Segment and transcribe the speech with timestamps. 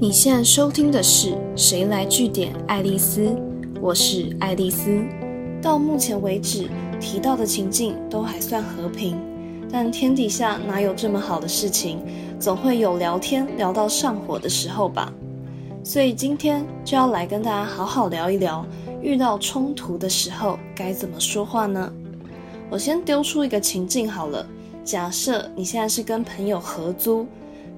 [0.00, 3.22] 你现在收听的是《谁来据点爱丽丝》，
[3.80, 5.02] 我是爱丽丝。
[5.60, 6.68] 到目前为止
[7.00, 9.18] 提到的情境都还算和平，
[9.68, 11.98] 但天底下哪有这么好的事情？
[12.38, 15.12] 总会有聊天聊到上火的时候吧。
[15.82, 18.64] 所以今天就要来跟大家好好聊一聊，
[19.02, 21.92] 遇到冲突的时候该怎么说话呢？
[22.70, 24.46] 我先丢出一个情境好了，
[24.84, 27.26] 假设你现在是跟朋友合租，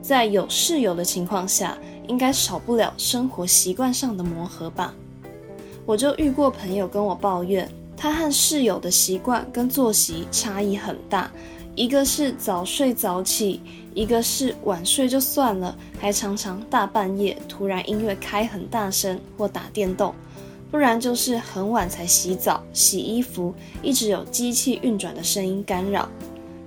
[0.02, 1.79] 在有室友的情况下。
[2.11, 4.93] 应该少不了生活习惯上的磨合吧。
[5.87, 11.31] 我就遇过朋友跟我抱怨，他和室友的习惯跟作息差异很大，
[11.77, 13.61] 一个是早睡早起，
[13.95, 20.13] 一个是晚睡就算了，还常常大半夜突然音乐开很大声或打电动，
[20.68, 26.09] 不然就是很晚才洗澡、洗衣服，一直有机器运转的声音干扰。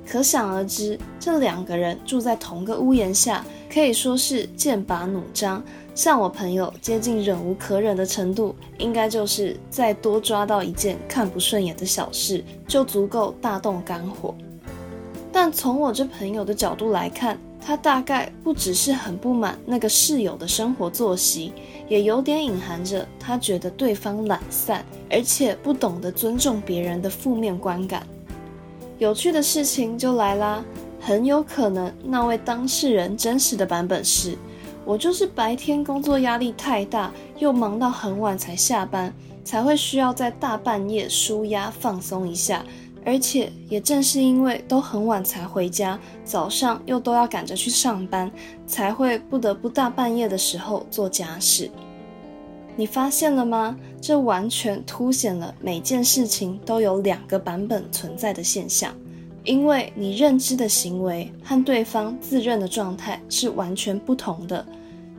[0.08, 3.46] 可想而知，这两个人住在同个屋檐下。
[3.74, 5.64] 可以说是剑拔弩张，
[5.96, 14.36] 像我朋友接近忍无可忍的程度，应该就是再多抓到一件看不顺眼的小事，就足够大动肝火。
[15.32, 21.52] 但从我这朋友的角度来看，他大概不只是很不满那个室友的生活作息，
[21.90, 28.06] 也有点隐含着他觉得对方懒散，而且不懂得尊重别人的负面观感。
[29.00, 30.64] 有趣的事情就来啦。
[31.06, 34.38] 很有可能那位当事人真实的版本是：
[34.86, 42.64] 我就是白天工作压力太大，又忙到很晚才下班，才会需要在大半夜舒压放松一下。
[43.06, 48.32] 而且也正是因为都很晚才回家，早上又都要赶着去上班，
[48.66, 51.70] 才会不得不大半夜的时候做家事。
[52.78, 53.78] 你发现了吗？
[54.00, 58.94] 这完全凸显了每件事情都有两个版本存在的现象。
[59.44, 64.66] 因为你认知的行为和对方自认的状态是完全不同的，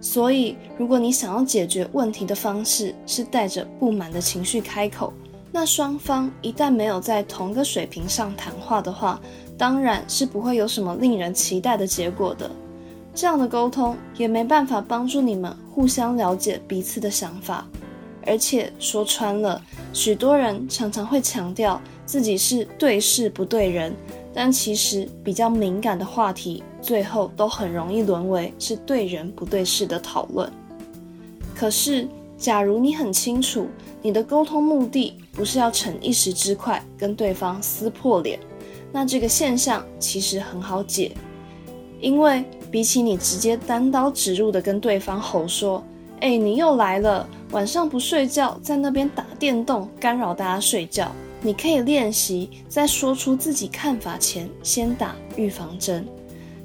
[0.00, 5.12] 所以如果你想要解决问题的方式是带着不满的情绪开口，
[5.52, 9.20] 那双方一旦没有在同个水平上谈话的话，
[9.56, 12.50] 当然是不会有什么令人期待的结果的。
[13.14, 17.64] 这样的沟通也没办法帮助你们互相了解彼此的想法，
[18.26, 19.60] 而且说穿了，
[19.92, 21.80] 许多人常常会强调。
[22.06, 23.90] 自己是对事不对人，
[24.34, 30.52] 但其实比较敏感的话题，最后都很容易沦为是对人不对事的讨论。
[31.54, 33.68] 可是，假如你很清楚，
[34.02, 38.38] 你的沟通目的不是要逞一时之快跟对方撕破脸，
[38.92, 41.12] 那这个现象其实很好解，
[42.02, 45.82] 因为比起你直接单刀直入的跟对方吼说
[46.20, 51.10] ：“哎，你又来了，晚上不睡觉，在那边打电动，干扰大家睡觉。”
[51.40, 56.04] 你可以练习在说出自己看法前，先打预防针，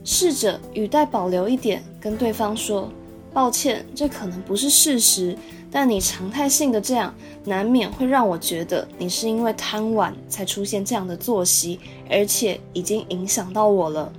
[0.04, 2.90] 试着语带保留一点，跟对方说
[3.32, 5.38] ：“抱歉，这可能不是事实，
[5.70, 7.14] 但你常态性的这样，
[7.44, 11.80] 难免会让我觉得你是因为贪玩才出现这样的作息，
[12.10, 14.12] 而且已经影响到我了。”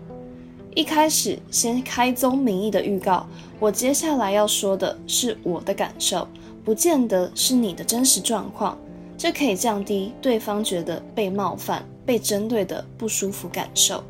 [0.76, 3.26] 一开始先开宗明义的预告，
[3.58, 6.28] 我接下来要说的是我的感受，
[6.64, 8.76] 不见得是你的真实状况。
[9.16, 14.02] 这可以降低对方觉得被冒犯、被针对的不舒服感受，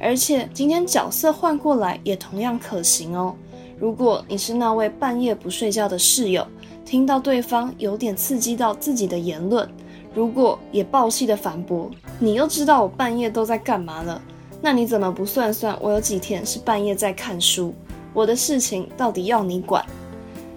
[0.00, 3.32] 而且今天角色换过来也同样可行哦。
[3.78, 6.44] 如果你是那位半夜不睡觉的室友，
[6.84, 9.68] 听到对方有点刺激到自己的言论，
[10.12, 14.20] 如果也暴气的反驳，你又知道我半夜都在干嘛了，
[14.60, 17.72] 那你怎么不算算我有几天是半夜在看书？
[18.12, 19.84] 我的事情到底要你管？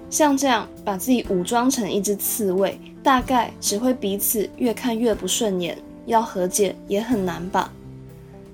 [0.10, 7.72] 像这样把自己武装成一只刺猬，大概只会彼此越看越不顺眼，要和解也很难吧。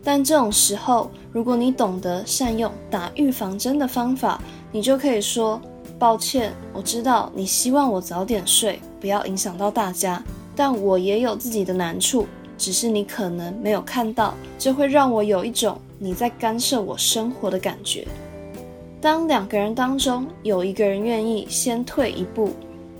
[0.03, 4.41] 但这种时候，如果你懂得善用打预防针的方法，
[4.71, 5.61] 你就可以说
[5.97, 10.21] ：“抱歉，我知道你希望我早点睡，不要影响到大家，
[10.55, 12.27] 但我也有自己的难处，
[12.57, 18.05] 只是你可能没有看到，这会让我有一种你在干涉我生活的感觉。”
[19.03, 22.51] 当两个人当中有一个人愿意先退一步，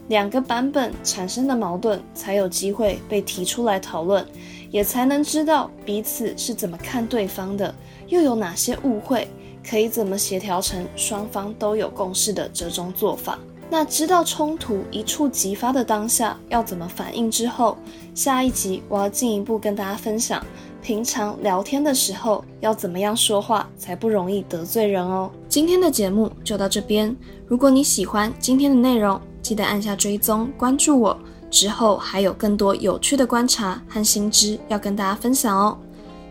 [0.09, 4.27] 两个版本产生的矛盾才有机会被提出来讨论，
[4.69, 7.73] 也才能知道彼此是怎么看对方的，
[8.09, 9.25] 又有哪些误会，
[9.65, 13.39] 可以怎么协调成双方都有共识的折中做法。
[13.69, 17.77] 那知道冲突一触即发的当下要怎么反应之后，
[18.13, 20.45] 下一集我要进一步跟大家分享。
[20.81, 25.31] 平常聊天的时候要怎么样说话才不容易得罪人哦？
[25.53, 27.15] 今天的节目就到这边。
[27.45, 31.15] 如果你喜欢今天的内容，记得按下追踪关注我。
[31.51, 35.77] 之后还有更多有趣的观察和新知要跟大家分享哦。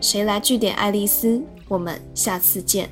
[0.01, 1.41] 谁来据点爱丽丝？
[1.69, 2.89] 我们下次见。